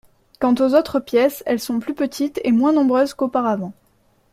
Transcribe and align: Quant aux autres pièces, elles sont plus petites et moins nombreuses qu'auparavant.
Quant 0.39 0.55
aux 0.55 0.73
autres 0.73 0.99
pièces, 0.99 1.43
elles 1.45 1.59
sont 1.59 1.79
plus 1.79 1.93
petites 1.93 2.41
et 2.43 2.51
moins 2.51 2.73
nombreuses 2.73 3.13
qu'auparavant. 3.13 3.71